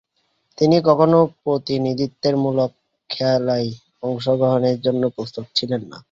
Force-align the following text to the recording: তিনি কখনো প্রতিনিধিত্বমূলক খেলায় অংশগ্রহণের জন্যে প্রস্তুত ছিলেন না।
তিনি 0.57 0.77
কখনো 0.87 1.17
প্রতিনিধিত্বমূলক 1.41 2.71
খেলায় 3.09 3.69
অংশগ্রহণের 4.03 4.77
জন্যে 4.85 5.07
প্রস্তুত 5.15 5.45
ছিলেন 5.57 5.81
না। 5.85 5.97